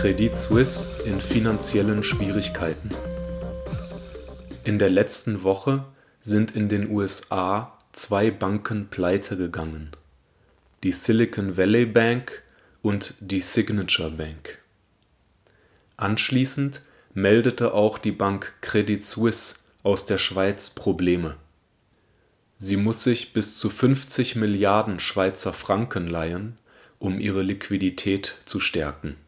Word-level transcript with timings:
Credit 0.00 0.34
Suisse 0.34 0.88
in 1.04 1.20
finanziellen 1.20 2.02
Schwierigkeiten. 2.02 2.88
In 4.64 4.78
der 4.78 4.88
letzten 4.88 5.42
Woche 5.42 5.84
sind 6.22 6.56
in 6.56 6.70
den 6.70 6.90
USA 6.90 7.76
zwei 7.92 8.30
Banken 8.30 8.88
pleite 8.88 9.36
gegangen. 9.36 9.90
Die 10.84 10.92
Silicon 10.92 11.58
Valley 11.58 11.84
Bank 11.84 12.42
und 12.80 13.14
die 13.20 13.42
Signature 13.42 14.10
Bank. 14.10 14.60
Anschließend 15.98 16.80
meldete 17.12 17.74
auch 17.74 17.98
die 17.98 18.12
Bank 18.12 18.54
Credit 18.62 19.04
Suisse 19.04 19.56
aus 19.82 20.06
der 20.06 20.16
Schweiz 20.16 20.70
Probleme. 20.70 21.36
Sie 22.56 22.78
muss 22.78 23.04
sich 23.04 23.34
bis 23.34 23.58
zu 23.58 23.68
50 23.68 24.36
Milliarden 24.36 24.98
Schweizer 24.98 25.52
Franken 25.52 26.06
leihen, 26.06 26.56
um 26.98 27.20
ihre 27.20 27.42
Liquidität 27.42 28.38
zu 28.46 28.60
stärken. 28.60 29.18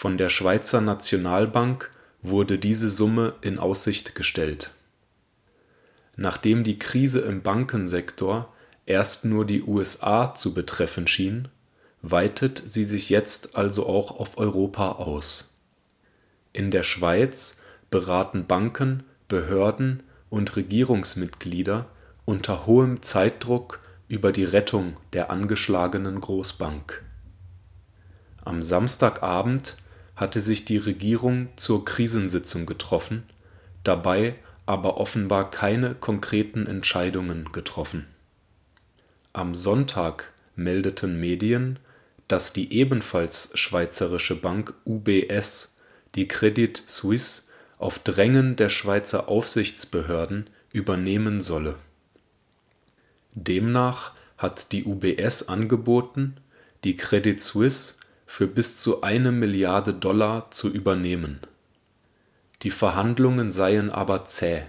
Von 0.00 0.16
der 0.16 0.28
Schweizer 0.28 0.80
Nationalbank 0.80 1.90
wurde 2.22 2.60
diese 2.60 2.88
Summe 2.88 3.34
in 3.40 3.58
Aussicht 3.58 4.14
gestellt. 4.14 4.70
Nachdem 6.14 6.62
die 6.62 6.78
Krise 6.78 7.22
im 7.22 7.42
Bankensektor 7.42 8.54
erst 8.86 9.24
nur 9.24 9.44
die 9.44 9.60
USA 9.64 10.36
zu 10.36 10.54
betreffen 10.54 11.08
schien, 11.08 11.48
weitet 12.00 12.62
sie 12.64 12.84
sich 12.84 13.10
jetzt 13.10 13.56
also 13.56 13.88
auch 13.88 14.20
auf 14.20 14.38
Europa 14.38 14.92
aus. 14.92 15.56
In 16.52 16.70
der 16.70 16.84
Schweiz 16.84 17.62
beraten 17.90 18.46
Banken, 18.46 19.02
Behörden 19.26 20.04
und 20.30 20.54
Regierungsmitglieder 20.54 21.86
unter 22.24 22.66
hohem 22.66 23.02
Zeitdruck 23.02 23.80
über 24.06 24.30
die 24.30 24.44
Rettung 24.44 24.96
der 25.12 25.32
angeschlagenen 25.32 26.20
Großbank. 26.20 27.02
Am 28.44 28.62
Samstagabend 28.62 29.76
hatte 30.18 30.40
sich 30.40 30.64
die 30.64 30.78
Regierung 30.78 31.48
zur 31.54 31.84
Krisensitzung 31.84 32.66
getroffen, 32.66 33.22
dabei 33.84 34.34
aber 34.66 34.98
offenbar 34.98 35.50
keine 35.50 35.94
konkreten 35.94 36.66
Entscheidungen 36.66 37.52
getroffen. 37.52 38.06
Am 39.32 39.54
Sonntag 39.54 40.32
meldeten 40.56 41.20
Medien, 41.20 41.78
dass 42.26 42.52
die 42.52 42.72
ebenfalls 42.72 43.52
schweizerische 43.54 44.34
Bank 44.34 44.74
UBS 44.84 45.76
die 46.16 46.26
Credit 46.26 46.82
Suisse 46.84 47.44
auf 47.78 48.00
Drängen 48.00 48.56
der 48.56 48.70
Schweizer 48.70 49.28
Aufsichtsbehörden 49.28 50.50
übernehmen 50.72 51.40
solle. 51.42 51.76
Demnach 53.34 54.12
hat 54.36 54.72
die 54.72 54.84
UBS 54.84 55.48
angeboten, 55.48 56.36
die 56.82 56.96
Credit 56.96 57.40
Suisse 57.40 57.97
für 58.28 58.46
bis 58.46 58.78
zu 58.78 59.02
eine 59.02 59.32
Milliarde 59.32 59.94
Dollar 59.94 60.50
zu 60.50 60.68
übernehmen. 60.68 61.40
Die 62.62 62.70
Verhandlungen 62.70 63.50
seien 63.50 63.90
aber 63.90 64.26
zäh. 64.26 64.62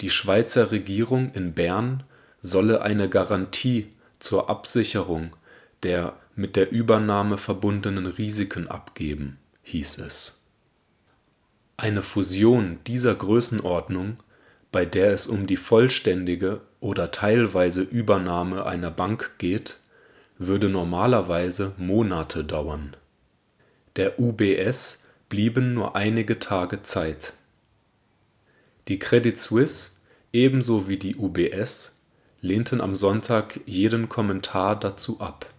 Die 0.00 0.10
Schweizer 0.10 0.70
Regierung 0.70 1.28
in 1.30 1.54
Bern 1.54 2.04
solle 2.40 2.82
eine 2.82 3.08
Garantie 3.10 3.88
zur 4.20 4.48
Absicherung 4.48 5.36
der 5.82 6.14
mit 6.34 6.56
der 6.56 6.70
Übernahme 6.70 7.36
verbundenen 7.36 8.06
Risiken 8.06 8.68
abgeben, 8.68 9.38
hieß 9.62 9.98
es. 9.98 10.44
Eine 11.76 12.02
Fusion 12.02 12.78
dieser 12.86 13.14
Größenordnung, 13.14 14.18
bei 14.72 14.86
der 14.86 15.12
es 15.12 15.26
um 15.26 15.46
die 15.46 15.56
vollständige 15.56 16.60
oder 16.80 17.10
teilweise 17.10 17.82
Übernahme 17.82 18.66
einer 18.66 18.90
Bank 18.90 19.32
geht, 19.38 19.80
würde 20.38 20.68
normalerweise 20.68 21.72
Monate 21.76 22.44
dauern. 22.44 22.96
Der 23.96 24.20
UBS 24.20 25.06
blieben 25.28 25.74
nur 25.74 25.96
einige 25.96 26.38
Tage 26.38 26.82
Zeit. 26.82 27.32
Die 28.88 28.98
Credit 28.98 29.38
Suisse 29.38 29.92
ebenso 30.32 30.88
wie 30.88 30.98
die 30.98 31.16
UBS 31.16 31.98
lehnten 32.40 32.80
am 32.80 32.94
Sonntag 32.94 33.60
jeden 33.66 34.08
Kommentar 34.08 34.78
dazu 34.78 35.20
ab. 35.20 35.52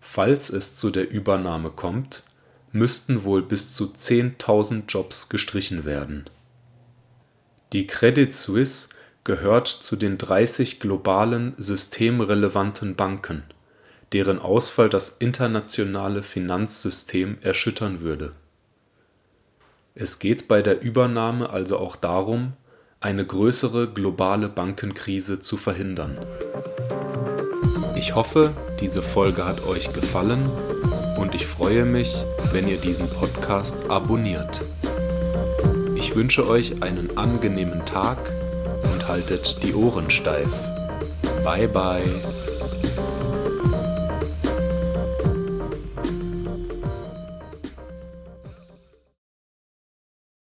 Falls 0.00 0.50
es 0.50 0.76
zu 0.76 0.90
der 0.90 1.10
Übernahme 1.10 1.70
kommt, 1.70 2.22
müssten 2.72 3.24
wohl 3.24 3.42
bis 3.42 3.74
zu 3.74 3.86
10.000 3.86 4.84
Jobs 4.88 5.28
gestrichen 5.28 5.84
werden. 5.84 6.24
Die 7.72 7.86
Credit 7.86 8.32
Suisse 8.32 8.90
gehört 9.24 9.68
zu 9.68 9.96
den 9.96 10.18
30 10.18 10.80
globalen 10.80 11.54
systemrelevanten 11.56 12.96
Banken, 12.96 13.44
deren 14.12 14.38
Ausfall 14.38 14.88
das 14.88 15.10
internationale 15.10 16.22
Finanzsystem 16.22 17.38
erschüttern 17.42 18.00
würde. 18.00 18.32
Es 19.94 20.18
geht 20.18 20.48
bei 20.48 20.62
der 20.62 20.80
Übernahme 20.82 21.50
also 21.50 21.78
auch 21.78 21.96
darum, 21.96 22.54
eine 23.00 23.24
größere 23.24 23.88
globale 23.88 24.48
Bankenkrise 24.48 25.40
zu 25.40 25.56
verhindern. 25.56 26.18
Ich 27.96 28.14
hoffe, 28.14 28.52
diese 28.80 29.02
Folge 29.02 29.44
hat 29.44 29.64
euch 29.66 29.92
gefallen 29.92 30.50
und 31.18 31.34
ich 31.34 31.46
freue 31.46 31.84
mich, 31.84 32.24
wenn 32.52 32.68
ihr 32.68 32.78
diesen 32.78 33.08
Podcast 33.08 33.90
abonniert. 33.90 34.62
Ich 35.94 36.14
wünsche 36.14 36.48
euch 36.48 36.82
einen 36.82 37.16
angenehmen 37.18 37.84
Tag 37.84 38.18
und 38.90 39.06
haltet 39.06 39.62
die 39.62 39.74
Ohren 39.74 40.10
steif. 40.10 40.48
Bye 41.44 41.68
bye. 41.68 42.49